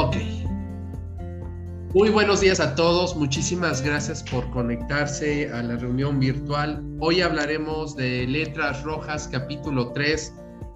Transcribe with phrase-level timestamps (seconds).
[0.00, 0.14] Ok.
[1.92, 3.16] Muy buenos días a todos.
[3.16, 6.84] Muchísimas gracias por conectarse a la reunión virtual.
[7.00, 10.32] Hoy hablaremos de Letras Rojas, capítulo 3.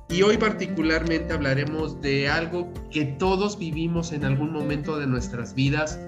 [0.09, 6.01] Y hoy particularmente hablaremos de algo que todos vivimos en algún momento de nuestras vidas.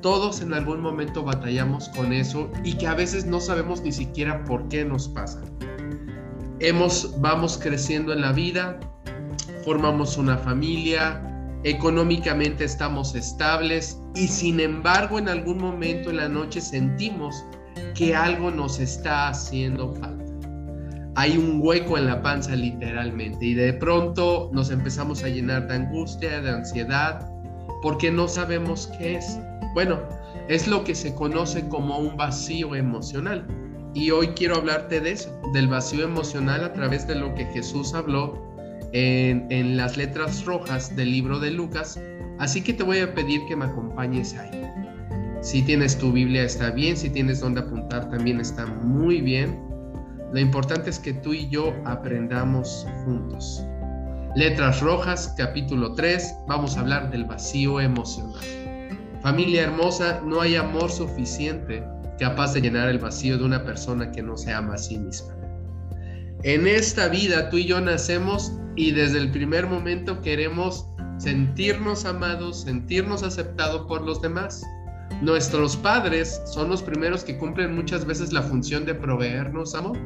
[0.00, 4.44] Todos en algún momento batallamos con eso y que a veces no sabemos ni siquiera
[4.44, 5.42] por qué nos pasa.
[6.60, 8.78] Hemos, vamos creciendo en la vida,
[9.64, 11.26] formamos una familia,
[11.64, 17.44] económicamente estamos estables y sin embargo en algún momento en la noche sentimos
[17.94, 20.24] que algo nos está haciendo falta.
[21.16, 25.74] Hay un hueco en la panza literalmente y de pronto nos empezamos a llenar de
[25.74, 27.28] angustia, de ansiedad,
[27.82, 29.38] porque no sabemos qué es.
[29.74, 30.00] Bueno,
[30.48, 33.46] es lo que se conoce como un vacío emocional.
[33.92, 37.92] Y hoy quiero hablarte de eso, del vacío emocional a través de lo que Jesús
[37.92, 38.49] habló
[38.92, 42.00] en, las letras rojas del libro de Lucas,
[42.38, 44.62] así que te voy a pedir que me acompañes ahí.
[45.40, 49.58] Si tienes tu Biblia está bien, si tienes donde apuntar también está muy bien.
[50.32, 53.64] Lo importante es que tú y yo aprendamos juntos.
[54.36, 58.44] Letras Rojas, capítulo 3, vamos a hablar del vacío emocional.
[59.22, 61.82] Familia hermosa, no hay amor suficiente
[62.18, 65.34] capaz de llenar el vacío de una persona que no se ama a sí misma.
[66.42, 70.86] En esta vida tú y yo nacemos y desde el primer momento queremos
[71.18, 74.62] sentirnos amados, sentirnos aceptados por los demás.
[75.22, 79.98] Nuestros padres son los primeros que cumplen muchas veces la función de proveernos amor.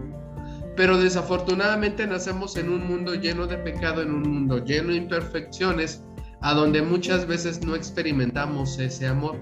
[0.76, 6.02] Pero desafortunadamente nacemos en un mundo lleno de pecado, en un mundo lleno de imperfecciones,
[6.40, 9.38] a donde muchas veces no experimentamos ese amor.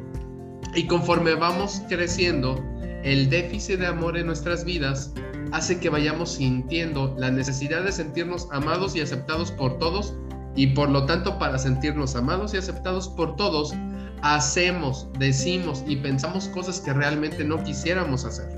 [0.74, 2.62] Y conforme vamos creciendo,
[3.02, 5.12] el déficit de amor en nuestras vidas
[5.52, 10.14] hace que vayamos sintiendo la necesidad de sentirnos amados y aceptados por todos
[10.56, 13.74] y por lo tanto para sentirnos amados y aceptados por todos,
[14.22, 18.48] hacemos, decimos y pensamos cosas que realmente no quisiéramos hacer.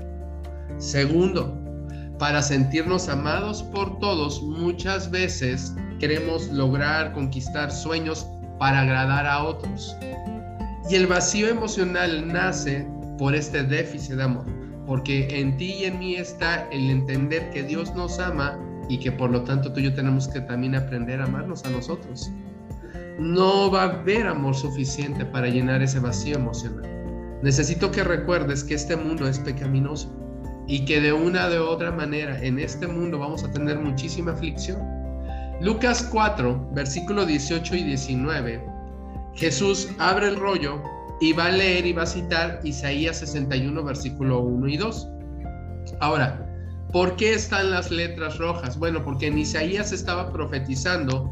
[0.77, 1.53] Segundo,
[2.17, 8.25] para sentirnos amados por todos, muchas veces queremos lograr conquistar sueños
[8.57, 9.95] para agradar a otros.
[10.89, 12.87] Y el vacío emocional nace
[13.17, 14.45] por este déficit de amor
[14.85, 19.11] porque en ti y en mí está el entender que Dios nos ama y que
[19.11, 22.31] por lo tanto tú y yo tenemos que también aprender a amarnos a nosotros.
[23.19, 26.89] No va a haber amor suficiente para llenar ese vacío emocional.
[27.41, 30.11] Necesito que recuerdes que este mundo es pecaminoso
[30.67, 34.79] y que de una de otra manera en este mundo vamos a tener muchísima aflicción.
[35.61, 38.65] Lucas 4, versículo 18 y 19.
[39.35, 40.81] Jesús abre el rollo
[41.21, 45.07] y va a leer y va a citar Isaías 61, versículo 1 y 2.
[46.01, 46.45] Ahora,
[46.91, 48.77] ¿por qué están las letras rojas?
[48.77, 51.31] Bueno, porque en Isaías estaba profetizando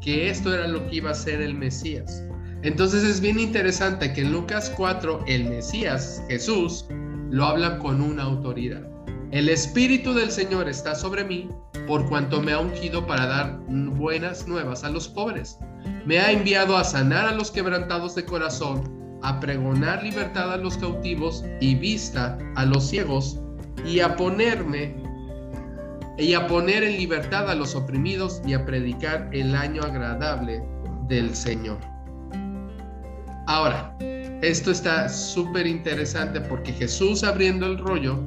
[0.00, 2.24] que esto era lo que iba a ser el Mesías.
[2.62, 6.86] Entonces es bien interesante que en Lucas 4 el Mesías, Jesús,
[7.30, 8.82] lo habla con una autoridad.
[9.30, 11.48] El Espíritu del Señor está sobre mí
[11.86, 15.58] por cuanto me ha ungido para dar buenas nuevas a los pobres.
[16.04, 20.76] Me ha enviado a sanar a los quebrantados de corazón a pregonar libertad a los
[20.78, 23.40] cautivos y vista a los ciegos,
[23.86, 24.94] y a ponerme
[26.18, 30.62] y a poner en libertad a los oprimidos y a predicar el año agradable
[31.08, 31.78] del Señor.
[33.46, 33.96] Ahora,
[34.42, 38.22] esto está súper interesante porque Jesús abriendo el rollo,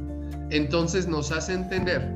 [0.49, 2.11] entonces nos hace entender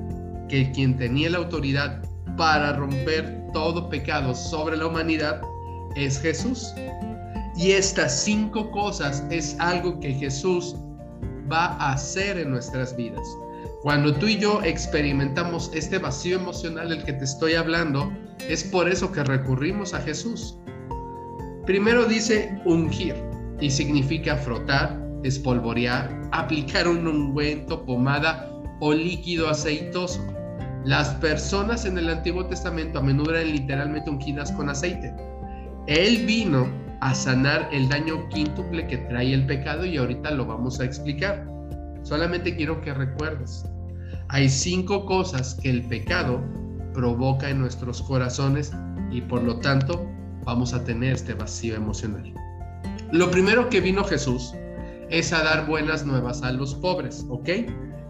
[0.50, 2.02] que quien tenía la autoridad
[2.38, 5.42] para romper todo pecado sobre la humanidad
[5.96, 6.74] es Jesús.
[7.58, 10.76] Y estas cinco cosas es algo que Jesús
[11.52, 13.28] va a hacer en nuestras vidas.
[13.82, 18.12] Cuando tú y yo experimentamos este vacío emocional del que te estoy hablando,
[18.48, 20.56] es por eso que recurrimos a Jesús.
[21.66, 23.16] Primero dice ungir
[23.60, 28.52] y significa frotar, espolvorear, aplicar un ungüento, pomada
[28.82, 30.24] o líquido aceitoso.
[30.86, 35.12] Las personas en el Antiguo Testamento a menudo eran literalmente ungidas con aceite.
[35.88, 40.80] El vino a sanar el daño quíntuple que trae el pecado y ahorita lo vamos
[40.80, 41.48] a explicar.
[42.04, 43.66] Solamente quiero que recuerdes,
[44.30, 46.42] hay cinco cosas que el pecado
[46.94, 48.72] provoca en nuestros corazones
[49.12, 50.10] y por lo tanto
[50.44, 52.34] vamos a tener este vacío emocional.
[53.12, 54.54] Lo primero que vino Jesús
[55.10, 57.50] es a dar buenas nuevas a los pobres, ¿ok?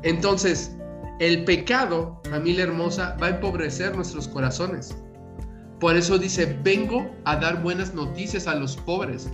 [0.03, 0.75] Entonces,
[1.19, 4.95] el pecado, familia hermosa, va a empobrecer nuestros corazones.
[5.79, 9.29] Por eso dice, vengo a dar buenas noticias a los pobres,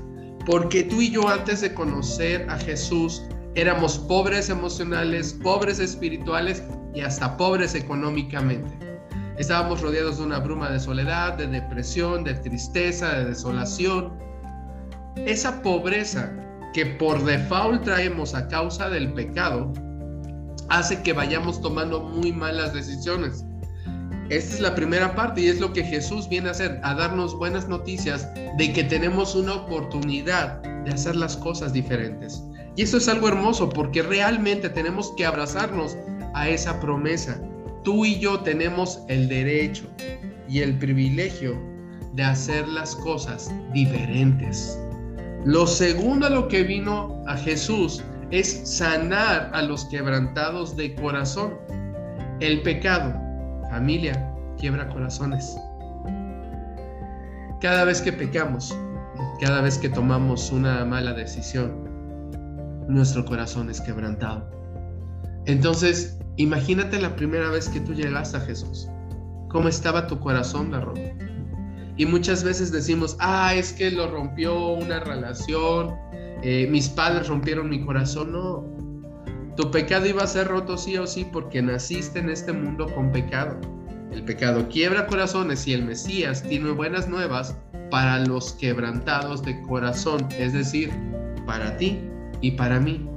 [0.45, 3.23] porque tú y yo antes de conocer a Jesús
[3.55, 6.63] éramos pobres emocionales, pobres espirituales
[6.93, 8.69] y hasta pobres económicamente.
[9.37, 14.13] Estábamos rodeados de una bruma de soledad, de depresión, de tristeza, de desolación.
[15.15, 16.31] esa pobreza
[16.73, 19.71] que por default traemos a causa del pecado
[20.69, 23.45] hace que vayamos tomando muy malas decisiones.
[24.29, 27.37] Esta es la primera parte y es lo que Jesús viene a hacer, a darnos
[27.37, 28.27] buenas noticias
[28.57, 32.43] de que tenemos una oportunidad de hacer las cosas diferentes.
[32.75, 35.97] Y esto es algo hermoso porque realmente tenemos que abrazarnos
[36.33, 37.39] a esa promesa.
[37.83, 39.83] Tú y yo tenemos el derecho
[40.47, 41.59] y el privilegio
[42.13, 44.79] de hacer las cosas diferentes.
[45.45, 51.55] Lo segundo a lo que vino a Jesús es sanar a los quebrantados de corazón.
[52.39, 53.13] El pecado,
[53.73, 55.57] familia, quiebra corazones.
[57.59, 58.77] Cada vez que pecamos,
[59.41, 61.73] cada vez que tomamos una mala decisión,
[62.87, 64.47] nuestro corazón es quebrantado.
[65.47, 68.87] Entonces, imagínate la primera vez que tú llegaste a Jesús.
[69.49, 70.93] ¿Cómo estaba tu corazón, Garro?
[71.97, 75.95] Y muchas veces decimos, ah, es que lo rompió una relación,
[76.43, 78.33] eh, mis padres rompieron mi corazón.
[78.33, 78.72] No,
[79.55, 83.11] tu pecado iba a ser roto sí o sí porque naciste en este mundo con
[83.11, 83.55] pecado.
[84.11, 87.55] El pecado quiebra corazones y el Mesías tiene buenas nuevas
[87.89, 90.91] para los quebrantados de corazón, es decir,
[91.45, 91.99] para ti
[92.41, 93.07] y para mí.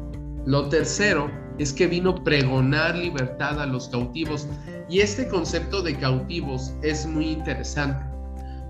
[0.44, 4.46] Lo tercero es que vino pregonar libertad a los cautivos
[4.88, 8.04] y este concepto de cautivos es muy interesante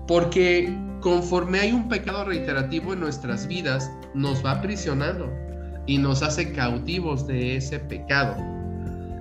[0.07, 5.29] porque conforme hay un pecado reiterativo en nuestras vidas, nos va aprisionando
[5.87, 8.35] y nos hace cautivos de ese pecado.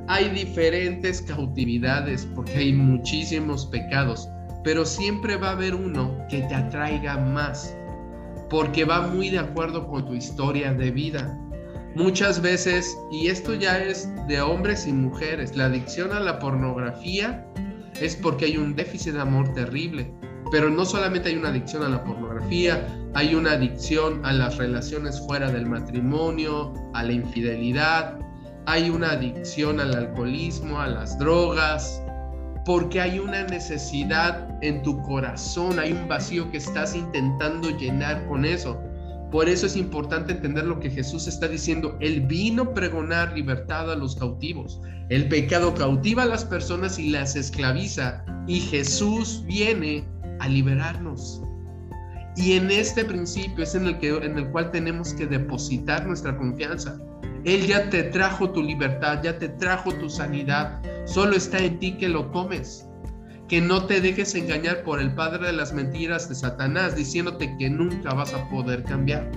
[0.09, 4.29] Hay diferentes cautividades porque hay muchísimos pecados,
[4.63, 7.77] pero siempre va a haber uno que te atraiga más,
[8.51, 11.39] porque va muy de acuerdo con tu historia de vida.
[11.95, 17.47] Muchas veces, y esto ya es de hombres y mujeres, la adicción a la pornografía
[18.01, 20.13] es porque hay un déficit de amor terrible
[20.51, 25.21] pero no solamente hay una adicción a la pornografía, hay una adicción a las relaciones
[25.21, 28.19] fuera del matrimonio, a la infidelidad,
[28.67, 32.03] hay una adicción al alcoholismo, a las drogas,
[32.65, 38.45] porque hay una necesidad en tu corazón, hay un vacío que estás intentando llenar con
[38.45, 38.81] eso.
[39.31, 41.97] Por eso es importante entender lo que Jesús está diciendo.
[42.01, 44.81] Él vino pregonar libertad a los cautivos.
[45.09, 48.25] El pecado cautiva a las personas y las esclaviza.
[48.49, 50.05] Y Jesús viene
[50.41, 51.43] a liberarnos.
[52.37, 56.37] Y en este principio es en el, que, en el cual tenemos que depositar nuestra
[56.37, 56.99] confianza.
[57.45, 60.83] Él ya te trajo tu libertad, ya te trajo tu sanidad.
[61.07, 62.87] Solo está en ti que lo tomes.
[63.49, 67.71] Que no te dejes engañar por el padre de las mentiras de Satanás, diciéndote que
[67.71, 69.31] nunca vas a poder cambiar.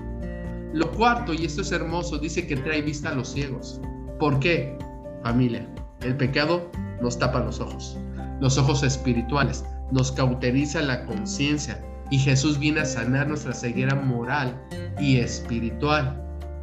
[0.73, 3.79] Lo cuarto, y esto es hermoso, dice que trae vista a los ciegos.
[4.19, 4.77] ¿Por qué?
[5.23, 5.67] Familia,
[6.01, 6.69] el pecado
[7.01, 7.97] nos tapa los ojos,
[8.41, 14.59] los ojos espirituales nos cauteriza la conciencia y Jesús viene a sanar nuestra ceguera moral
[15.00, 16.15] y espiritual.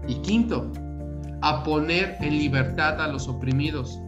[0.08, 0.70] Y quinto,
[1.42, 4.00] a poner en libertad a los oprimidos.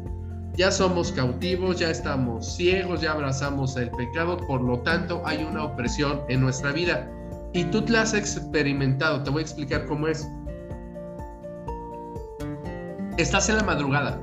[0.55, 5.64] Ya somos cautivos, ya estamos ciegos, ya abrazamos el pecado, por lo tanto hay una
[5.64, 7.09] opresión en nuestra vida.
[7.53, 10.29] Y tú la has experimentado, te voy a explicar cómo es.
[13.17, 14.21] Estás en la madrugada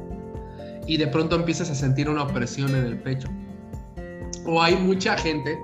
[0.87, 3.29] y de pronto empiezas a sentir una opresión en el pecho
[4.45, 5.57] o hay mucha gente,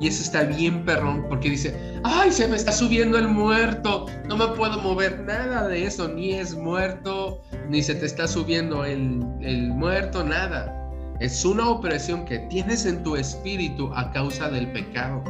[0.00, 4.36] y eso está bien perrón, porque dice, ay, se me está subiendo el muerto, no
[4.36, 9.24] me puedo mover, nada de eso, ni es muerto, ni se te está subiendo el,
[9.40, 10.78] el muerto, nada.
[11.20, 15.22] Es una opresión que tienes en tu espíritu a causa del pecado.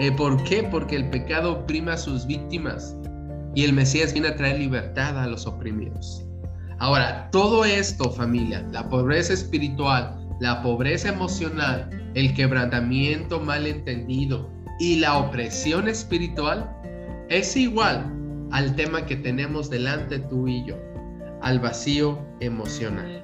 [0.00, 0.64] Eh, ¿Por qué?
[0.64, 2.96] Porque el pecado oprime a sus víctimas
[3.54, 6.24] y el Mesías viene a traer libertad a los oprimidos.
[6.80, 15.18] Ahora, todo esto, familia, la pobreza espiritual, la pobreza emocional, el quebrantamiento malentendido y la
[15.18, 16.68] opresión espiritual
[17.28, 18.12] es igual
[18.50, 20.76] al tema que tenemos delante tú y yo,
[21.42, 23.22] al vacío emocional.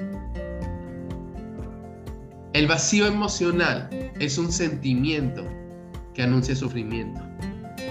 [2.53, 5.45] El vacío emocional es un sentimiento
[6.15, 7.21] que anuncia sufrimiento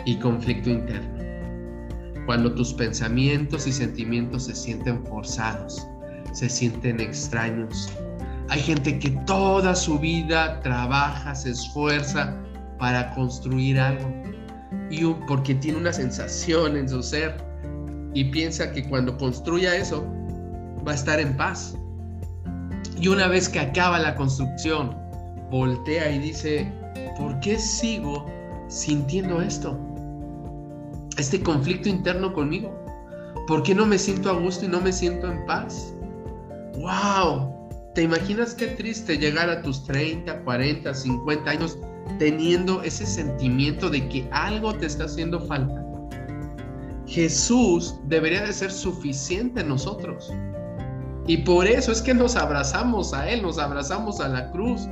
[0.05, 1.22] y conflicto interno.
[2.25, 5.86] Cuando tus pensamientos y sentimientos se sienten forzados,
[6.31, 7.91] se sienten extraños,
[8.50, 12.35] hay gente que toda su vida trabaja, se esfuerza
[12.77, 14.12] para construir algo.
[14.89, 17.38] Y porque tiene una sensación en su ser
[18.13, 20.05] y piensa que cuando construya eso
[20.85, 21.75] va a estar en paz.
[23.00, 24.95] Y una vez que acaba la construcción,
[25.50, 26.71] voltea y dice,
[27.17, 28.25] ¿por qué sigo
[28.67, 29.77] sintiendo esto?
[31.17, 32.73] Este conflicto interno conmigo.
[33.47, 35.93] ¿Por qué no me siento a gusto y no me siento en paz?
[36.77, 37.52] ¡Wow!
[37.93, 41.77] ¿Te imaginas qué triste llegar a tus 30, 40, 50 años
[42.17, 45.85] teniendo ese sentimiento de que algo te está haciendo falta?
[47.05, 50.33] Jesús debería de ser suficiente en nosotros.
[51.27, 54.88] Y por eso es que nos abrazamos a Él, nos abrazamos a la cruz.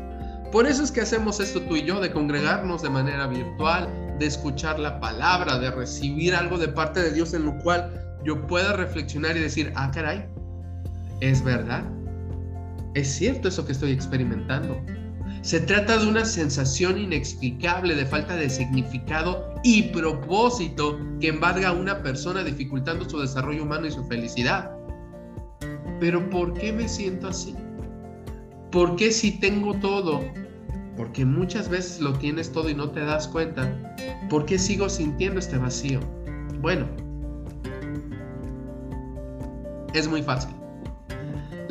[0.51, 3.89] Por eso es que hacemos esto tú y yo, de congregarnos de manera virtual,
[4.19, 8.45] de escuchar la palabra, de recibir algo de parte de Dios en lo cual yo
[8.45, 10.23] pueda reflexionar y decir, ah, caray,
[11.19, 11.83] es verdad.
[12.93, 14.81] Es cierto eso que estoy experimentando.
[15.41, 21.73] Se trata de una sensación inexplicable de falta de significado y propósito que embarga a
[21.73, 24.71] una persona dificultando su desarrollo humano y su felicidad.
[25.99, 27.55] Pero ¿por qué me siento así?
[28.71, 30.21] ¿Por qué si tengo todo?
[30.95, 33.95] Porque muchas veces lo tienes todo y no te das cuenta.
[34.29, 35.99] ¿Por qué sigo sintiendo este vacío?
[36.61, 36.87] Bueno,
[39.93, 40.60] es muy fácil.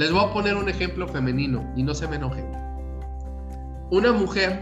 [0.01, 2.51] Les voy a poner un ejemplo femenino y no se me enojen.
[3.91, 4.59] Una mujer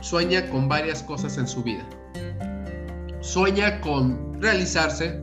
[0.00, 1.84] sueña con varias cosas en su vida.
[3.18, 5.20] Sueña con realizarse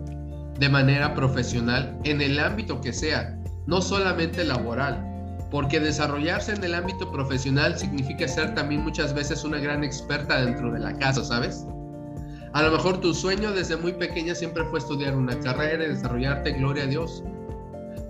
[0.60, 5.02] de manera profesional en el ámbito que sea, no solamente laboral,
[5.50, 10.74] porque desarrollarse en el ámbito profesional significa ser también muchas veces una gran experta dentro
[10.74, 11.66] de la casa, ¿sabes?
[12.52, 16.52] A lo mejor tu sueño desde muy pequeña siempre fue estudiar una carrera y desarrollarte,
[16.52, 17.24] gloria a Dios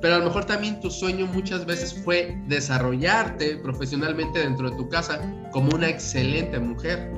[0.03, 4.89] pero a lo mejor también tu sueño muchas veces fue desarrollarte profesionalmente dentro de tu
[4.89, 5.21] casa
[5.53, 7.09] como una excelente mujer.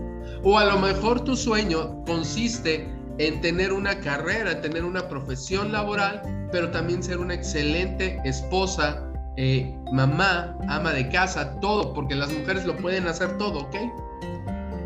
[0.43, 2.87] O a lo mejor tu sueño consiste
[3.17, 9.75] en tener una carrera, tener una profesión laboral, pero también ser una excelente esposa, eh,
[9.91, 13.77] mamá, ama de casa, todo, porque las mujeres lo pueden hacer todo, ¿ok?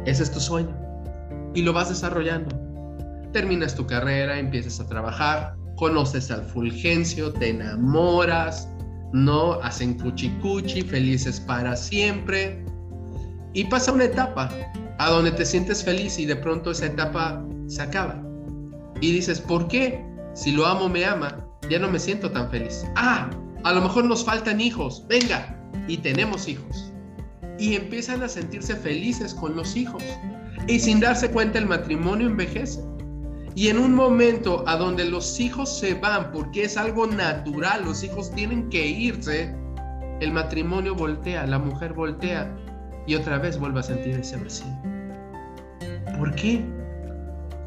[0.05, 0.73] Ese es tu sueño.
[1.53, 2.57] Y lo vas desarrollando.
[3.33, 8.67] Terminas tu carrera, empiezas a trabajar, conoces al Fulgencio, te enamoras,
[9.13, 9.53] ¿no?
[9.63, 12.63] Hacen cuchicuchi, felices para siempre.
[13.53, 14.49] Y pasa una etapa
[14.97, 18.21] a donde te sientes feliz y de pronto esa etapa se acaba.
[18.99, 20.05] Y dices, ¿por qué?
[20.33, 21.37] Si lo amo, me ama,
[21.69, 22.85] ya no me siento tan feliz.
[22.97, 23.29] Ah,
[23.63, 25.57] a lo mejor nos faltan hijos, venga,
[25.87, 26.91] y tenemos hijos.
[27.57, 30.03] Y empiezan a sentirse felices con los hijos.
[30.67, 32.81] Y sin darse cuenta el matrimonio envejece.
[33.59, 38.05] Y en un momento a donde los hijos se van, porque es algo natural, los
[38.05, 39.53] hijos tienen que irse,
[40.21, 42.49] el matrimonio voltea, la mujer voltea
[43.05, 44.73] y otra vez vuelve a sentir ese vacío.
[46.17, 46.63] ¿Por qué?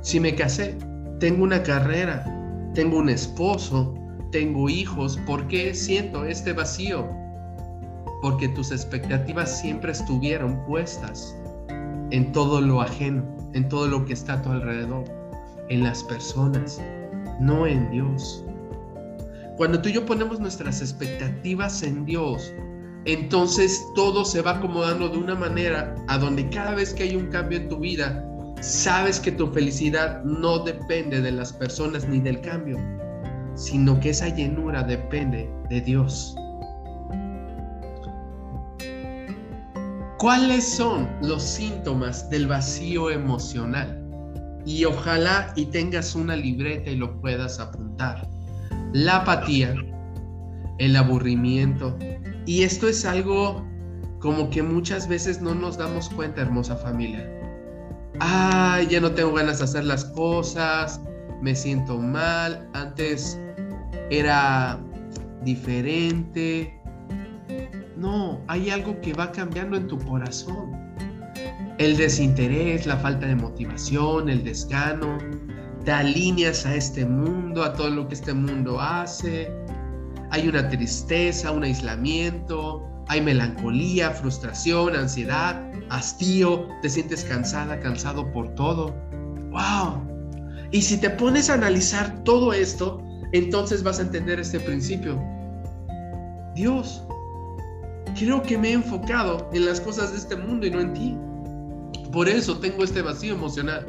[0.00, 0.78] Si me casé,
[1.20, 2.25] tengo una carrera,
[2.72, 3.94] tengo un esposo,
[4.30, 7.06] tengo hijos, ¿por qué siento este vacío?
[8.22, 11.37] Porque tus expectativas siempre estuvieron puestas
[12.12, 13.22] en todo lo ajeno,
[13.52, 15.21] en todo lo que está a tu alrededor
[15.72, 16.80] en las personas,
[17.40, 18.44] no en Dios.
[19.56, 22.52] Cuando tú y yo ponemos nuestras expectativas en Dios,
[23.06, 27.28] entonces todo se va acomodando de una manera a donde cada vez que hay un
[27.28, 28.22] cambio en tu vida,
[28.60, 32.78] sabes que tu felicidad no depende de las personas ni del cambio,
[33.54, 36.36] sino que esa llenura depende de Dios.
[40.18, 44.01] ¿Cuáles son los síntomas del vacío emocional?
[44.64, 48.28] Y ojalá y tengas una libreta y lo puedas apuntar.
[48.92, 49.75] La apatía,
[50.78, 51.97] el aburrimiento.
[52.47, 53.66] Y esto es algo
[54.21, 57.28] como que muchas veces no nos damos cuenta, hermosa familia.
[58.21, 61.00] Ay, ya no tengo ganas de hacer las cosas,
[61.40, 63.40] me siento mal, antes
[64.11, 64.78] era
[65.45, 66.78] diferente.
[67.97, 70.81] No, hay algo que va cambiando en tu corazón
[71.84, 75.18] el desinterés, la falta de motivación, el desgano,
[75.84, 79.50] te alineas a este mundo, a todo lo que este mundo hace.
[80.30, 85.60] Hay una tristeza, un aislamiento, hay melancolía, frustración, ansiedad,
[85.90, 88.94] hastío, te sientes cansada, cansado por todo.
[89.50, 90.06] ¡Wow!
[90.70, 95.20] Y si te pones a analizar todo esto, entonces vas a entender este principio.
[96.54, 97.02] Dios,
[98.16, 101.18] creo que me he enfocado en las cosas de este mundo y no en ti.
[102.12, 103.87] Por eso tengo este vacío emocional.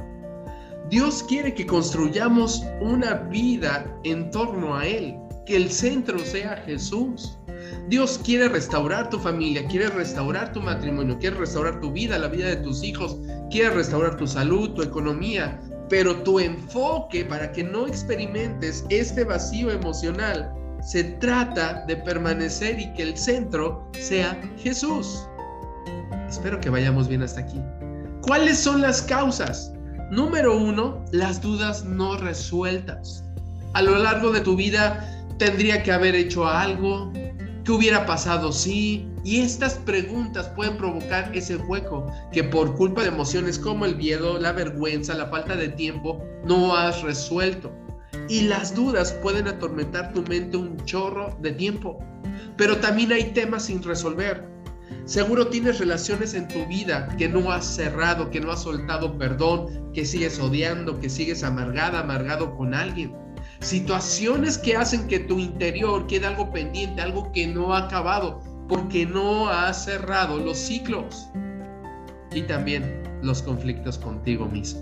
[0.90, 7.38] Dios quiere que construyamos una vida en torno a Él, que el centro sea Jesús.
[7.90, 12.48] Dios quiere restaurar tu familia, quiere restaurar tu matrimonio, quiere restaurar tu vida, la vida
[12.48, 13.18] de tus hijos,
[13.50, 19.72] quiere restaurar tu salud, tu economía, pero tu enfoque para que no experimentes este vacío
[19.72, 25.28] emocional se trata de permanecer y que el centro sea Jesús.
[26.28, 27.62] Espero que vayamos bien hasta aquí.
[28.24, 29.74] ¿Cuáles son las causas?
[30.10, 33.24] Número uno, las dudas no resueltas.
[33.74, 37.12] A lo largo de tu vida tendría que haber hecho algo,
[37.64, 39.08] ¿Qué hubiera pasado si?
[39.24, 44.38] Y estas preguntas pueden provocar ese hueco que por culpa de emociones como el miedo,
[44.38, 47.72] la vergüenza, la falta de tiempo, no has resuelto.
[48.28, 52.00] Y las dudas pueden atormentar tu mente un chorro de tiempo.
[52.58, 54.53] Pero también hay temas sin resolver.
[55.06, 59.92] Seguro tienes relaciones en tu vida que no has cerrado, que no has soltado perdón,
[59.94, 63.24] que sigues odiando, que sigues amargada, amargado con alguien
[63.64, 69.06] situaciones que hacen que tu interior quede algo pendiente, algo que no ha acabado, porque
[69.06, 71.30] no has cerrado los ciclos
[72.32, 74.82] y también los conflictos contigo mismo.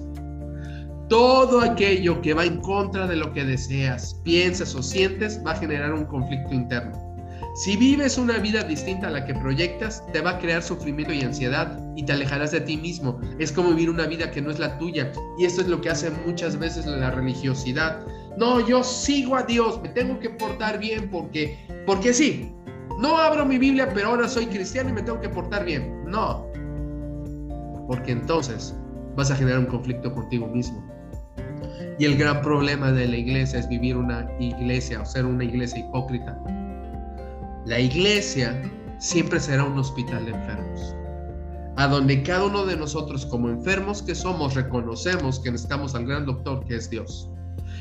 [1.10, 5.58] Todo aquello que va en contra de lo que deseas, piensas o sientes va a
[5.58, 7.11] generar un conflicto interno.
[7.54, 11.22] Si vives una vida distinta a la que proyectas, te va a crear sufrimiento y
[11.22, 13.20] ansiedad y te alejarás de ti mismo.
[13.40, 15.12] Es como vivir una vida que no es la tuya.
[15.38, 18.06] Y esto es lo que hace muchas veces la religiosidad.
[18.38, 22.54] No, yo sigo a Dios, me tengo que portar bien porque, porque sí.
[23.00, 26.06] No abro mi Biblia, pero ahora soy cristiano y me tengo que portar bien.
[26.06, 26.48] No.
[27.86, 28.74] Porque entonces
[29.18, 30.82] vas a generar un conflicto contigo mismo.
[32.00, 35.80] Y el gran problema de la iglesia es vivir una iglesia o ser una iglesia
[35.80, 36.42] hipócrita
[37.66, 38.62] la iglesia
[39.00, 40.96] siempre será un hospital de enfermos,
[41.78, 46.26] a donde cada uno de nosotros como enfermos que somos reconocemos que necesitamos al gran
[46.26, 47.30] doctor que es Dios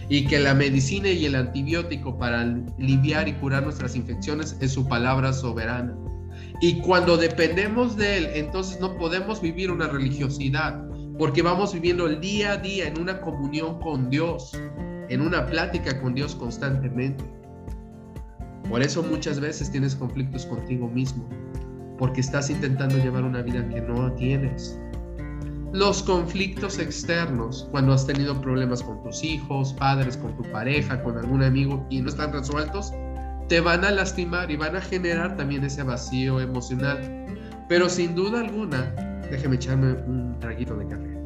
[0.09, 4.87] y que la medicina y el antibiótico para aliviar y curar nuestras infecciones es su
[4.87, 5.97] palabra soberana.
[6.61, 10.85] Y cuando dependemos de Él, entonces no podemos vivir una religiosidad,
[11.17, 14.61] porque vamos viviendo el día a día en una comunión con Dios,
[15.09, 17.40] en una plática con Dios constantemente.
[18.71, 21.29] Por eso muchas veces tienes conflictos contigo mismo,
[21.99, 24.79] porque estás intentando llevar una vida que no tienes.
[25.73, 31.19] Los conflictos externos, cuando has tenido problemas con tus hijos, padres, con tu pareja, con
[31.19, 32.93] algún amigo y no están resueltos,
[33.49, 37.27] te van a lastimar y van a generar también ese vacío emocional.
[37.69, 38.95] Pero sin duda alguna,
[39.33, 41.19] déjeme echarme un traguito de café.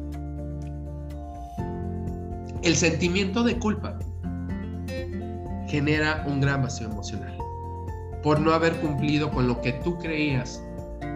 [2.63, 3.99] El sentimiento de culpa
[5.67, 7.34] genera un gran vacío emocional
[8.25, 10.59] por no haber cumplido con lo que tú creías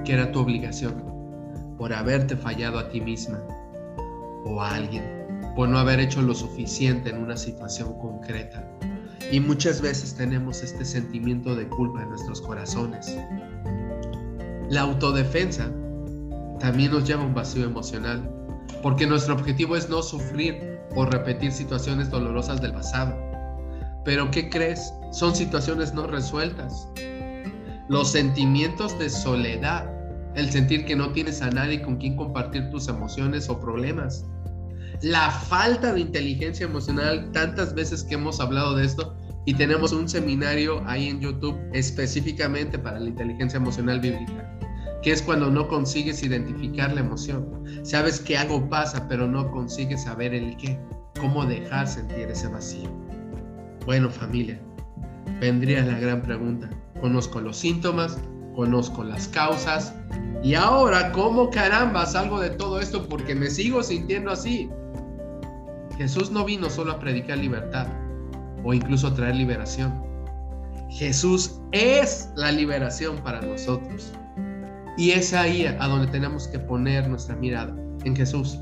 [0.05, 0.93] que era tu obligación,
[1.75, 3.41] por haberte fallado a ti misma
[4.45, 8.63] o a alguien, por no haber hecho lo suficiente en una situación concreta.
[9.31, 13.17] Y muchas veces tenemos este sentimiento de culpa en nuestros corazones.
[14.69, 15.71] La autodefensa
[16.59, 18.31] también nos lleva a un vacío emocional,
[18.83, 23.28] porque nuestro objetivo es no sufrir o repetir situaciones dolorosas del pasado
[24.09, 24.91] pero ¿qué crees?
[25.11, 26.87] Son situaciones no resueltas.
[27.89, 29.87] Los sentimientos de soledad,
[30.33, 34.25] el sentir que no tienes a nadie con quien compartir tus emociones o problemas.
[35.03, 40.09] La falta de inteligencia emocional, tantas veces que hemos hablado de esto y tenemos un
[40.09, 44.57] seminario ahí en YouTube específicamente para la inteligencia emocional bíblica,
[45.03, 47.63] que es cuando no consigues identificar la emoción.
[47.83, 50.79] Sabes que algo pasa, pero no consigues saber el qué,
[51.19, 52.89] cómo dejar sentir ese vacío.
[53.85, 54.59] Bueno, familia,
[55.39, 56.69] vendría la gran pregunta.
[57.01, 58.17] Conozco los síntomas,
[58.55, 59.93] conozco las causas
[60.43, 64.69] y ahora, ¿cómo caramba salgo de todo esto porque me sigo sintiendo así?
[65.97, 67.87] Jesús no vino solo a predicar libertad
[68.63, 69.93] o incluso a traer liberación.
[70.89, 74.13] Jesús es la liberación para nosotros.
[74.97, 78.59] Y es ahí a donde tenemos que poner nuestra mirada, en Jesús.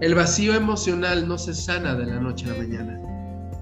[0.00, 3.09] El vacío emocional no se sana de la noche a la mañana.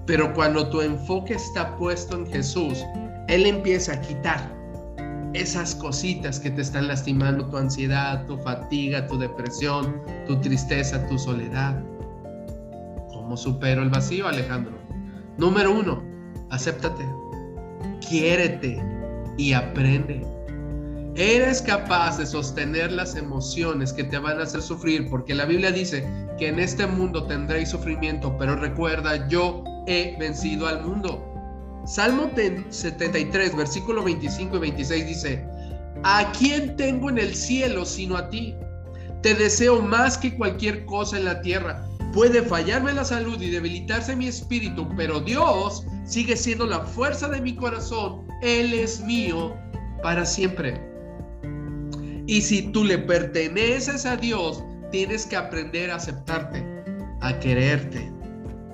[0.08, 2.82] Pero cuando tu enfoque está puesto en Jesús,
[3.28, 4.40] Él empieza a quitar
[5.34, 11.18] esas cositas que te están lastimando, tu ansiedad, tu fatiga, tu depresión, tu tristeza, tu
[11.18, 11.84] soledad.
[13.12, 14.72] ¿Cómo supero el vacío, Alejandro?
[15.36, 16.02] Número uno,
[16.48, 17.04] acéptate,
[18.08, 18.82] quiérete
[19.36, 20.26] y aprende.
[21.16, 25.70] Eres capaz de sostener las emociones que te van a hacer sufrir, porque la Biblia
[25.70, 31.24] dice que en este mundo tendréis sufrimiento, pero recuerda, yo he vencido al mundo.
[31.88, 35.44] Salmo 73, versículo 25 y 26 dice,
[36.04, 38.54] ¿a quién tengo en el cielo sino a ti?
[39.22, 41.88] Te deseo más que cualquier cosa en la tierra.
[42.12, 47.40] Puede fallarme la salud y debilitarse mi espíritu, pero Dios sigue siendo la fuerza de
[47.40, 48.26] mi corazón.
[48.42, 49.56] Él es mío
[50.02, 50.78] para siempre.
[52.26, 56.62] Y si tú le perteneces a Dios, tienes que aprender a aceptarte,
[57.22, 58.12] a quererte,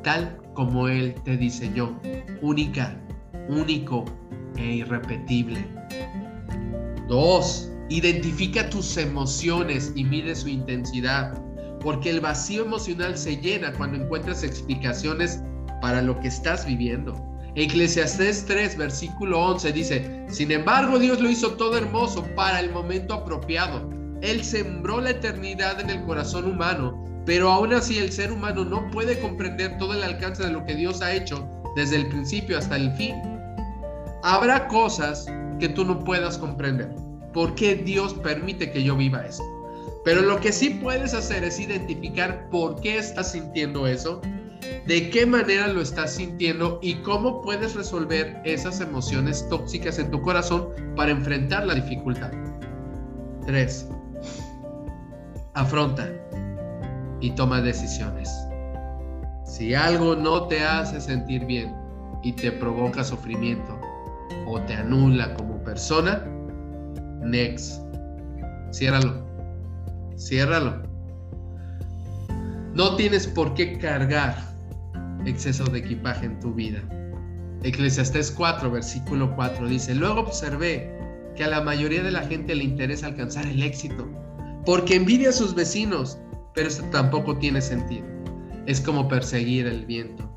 [0.03, 2.01] tal como Él te diseñó,
[2.41, 2.97] única,
[3.49, 4.05] único
[4.57, 5.67] e irrepetible.
[7.09, 11.39] Dos, identifica tus emociones y mide su intensidad,
[11.81, 15.43] porque el vacío emocional se llena cuando encuentras explicaciones
[15.83, 17.15] para lo que estás viviendo.
[17.57, 23.15] Eclesiastés 3, versículo 11 dice, sin embargo Dios lo hizo todo hermoso para el momento
[23.15, 23.89] apropiado.
[24.23, 28.91] Él sembró la eternidad en el corazón humano, pero aún así el ser humano no
[28.91, 32.77] puede comprender todo el alcance de lo que Dios ha hecho desde el principio hasta
[32.77, 33.15] el fin.
[34.23, 35.27] Habrá cosas
[35.59, 36.95] que tú no puedas comprender.
[37.33, 39.43] ¿Por qué Dios permite que yo viva eso?
[40.05, 44.21] Pero lo que sí puedes hacer es identificar por qué estás sintiendo eso
[44.87, 50.21] de qué manera lo estás sintiendo y cómo puedes resolver esas emociones tóxicas en tu
[50.21, 52.31] corazón para enfrentar la dificultad.
[53.47, 53.89] 3.
[55.55, 56.11] Afronta
[57.25, 58.31] y toma decisiones.
[59.47, 61.75] Si algo no te hace sentir bien
[62.23, 63.81] y te provoca sufrimiento
[64.47, 66.23] o te anula como persona,
[67.23, 67.81] next.
[68.73, 69.25] Ciérralo.
[70.19, 70.83] Ciérralo.
[72.75, 74.37] No tienes por qué cargar
[75.25, 76.83] exceso de equipaje en tu vida.
[77.63, 80.95] Eclesiastés 4, versículo 4 dice, luego observé
[81.35, 84.07] que a la mayoría de la gente le interesa alcanzar el éxito,
[84.67, 86.19] porque envidia a sus vecinos,
[86.55, 88.07] pero esto tampoco tiene sentido.
[88.67, 90.31] Es como perseguir el viento.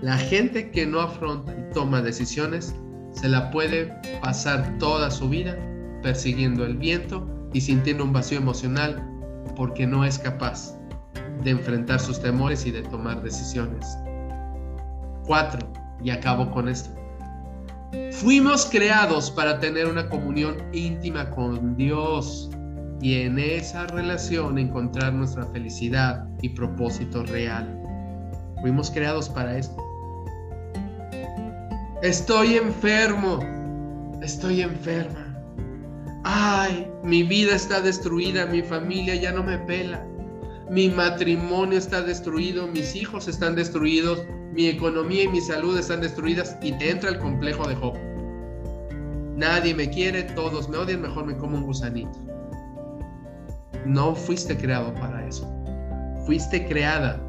[0.00, 2.74] La gente que no afronta y toma decisiones
[3.12, 5.56] se la puede pasar toda su vida
[6.02, 9.02] persiguiendo el viento y sintiendo un vacío emocional
[9.56, 10.76] porque no es capaz
[11.42, 13.86] de enfrentar sus temores y de tomar decisiones.
[15.26, 15.66] Cuatro,
[16.02, 16.90] y acabo con esto.
[18.10, 22.50] Fuimos creados para tener una comunión íntima con Dios
[23.00, 27.80] y en esa relación encontrar nuestra felicidad y propósito real.
[28.60, 29.76] Fuimos creados para esto.
[32.02, 33.40] Estoy enfermo,
[34.22, 35.34] estoy enferma.
[36.24, 40.06] Ay, mi vida está destruida, mi familia ya no me pela,
[40.70, 46.56] mi matrimonio está destruido, mis hijos están destruidos, mi economía y mi salud están destruidas
[46.62, 47.94] y te entra el complejo de Job.
[49.36, 52.33] Nadie me quiere, todos me odian, mejor me como un gusanito.
[53.84, 55.50] No fuiste creado para eso.
[56.26, 57.20] Fuiste creada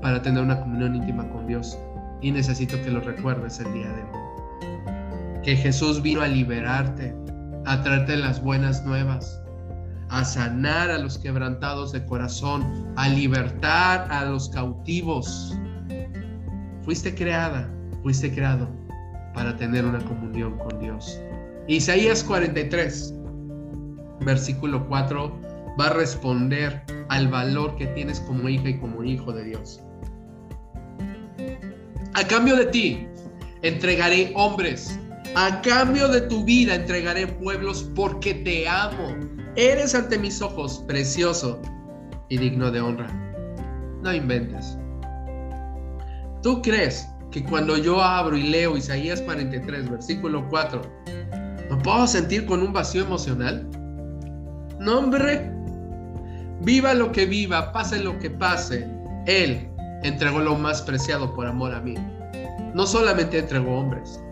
[0.00, 1.78] para tener una comunión íntima con Dios
[2.20, 5.42] y necesito que lo recuerdes el día de hoy.
[5.42, 7.14] Que Jesús vino a liberarte,
[7.66, 9.40] a traerte las buenas nuevas,
[10.08, 15.56] a sanar a los quebrantados de corazón, a libertar a los cautivos,
[16.82, 17.70] Fuiste creada,
[18.02, 18.68] fuiste creado
[19.34, 21.20] para tener una comunión con Dios.
[21.68, 23.14] Isaías 43,
[24.22, 25.32] versículo 4,
[25.80, 29.80] va a responder al valor que tienes como hija y como hijo de Dios.
[32.14, 33.06] A cambio de ti,
[33.62, 34.98] entregaré hombres.
[35.34, 39.16] A cambio de tu vida, entregaré pueblos porque te amo.
[39.56, 41.60] Eres ante mis ojos precioso
[42.28, 43.08] y digno de honra.
[44.02, 44.76] No inventes.
[46.42, 50.82] ¿Tú crees que cuando yo abro y leo Isaías 43, versículo 4,
[51.70, 53.66] me puedo sentir con un vacío emocional?
[54.80, 55.50] No, hombre.
[56.62, 58.88] Viva lo que viva, pase lo que pase.
[59.26, 59.68] Él
[60.02, 61.94] entregó lo más preciado por amor a mí.
[62.74, 64.22] No solamente entregó hombres,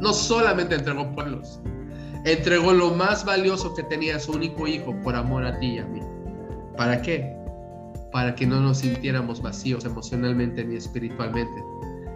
[0.00, 1.60] no solamente entregó pueblos,
[2.24, 5.86] entregó lo más valioso que tenía su único hijo por amor a ti y a
[5.86, 6.00] mí.
[6.76, 7.38] ¿Para qué?
[8.12, 11.62] para que no nos sintiéramos vacíos emocionalmente ni espiritualmente.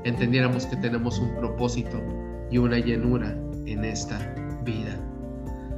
[0.05, 2.03] Entendiéramos que tenemos un propósito
[2.51, 4.19] y una llenura en esta
[4.65, 4.99] vida.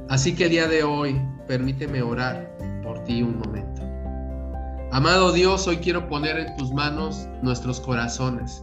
[0.09, 2.55] Así que el día de hoy, permíteme orar
[3.07, 3.81] un momento.
[4.91, 8.61] Amado Dios, hoy quiero poner en tus manos nuestros corazones.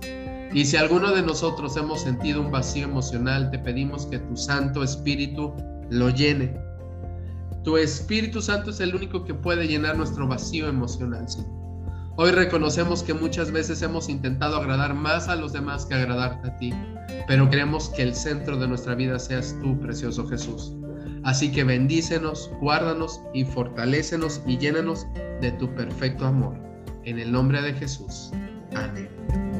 [0.52, 4.82] Y si alguno de nosotros hemos sentido un vacío emocional, te pedimos que tu Santo
[4.82, 5.52] Espíritu
[5.90, 6.54] lo llene
[7.64, 11.26] tu Espíritu Santo es el único que puede llenar nuestro vacío emocional,
[12.16, 16.56] Hoy reconocemos que muchas veces hemos intentado agradar más a los demás que agradarte a
[16.58, 16.74] ti,
[17.26, 20.74] pero queremos que el centro de nuestra vida seas tú, precioso Jesús.
[21.24, 25.06] Así que bendícenos, guárdanos y fortalécenos y llénanos
[25.40, 26.54] de tu perfecto amor.
[27.04, 28.30] En el nombre de Jesús.
[28.74, 29.51] Amén.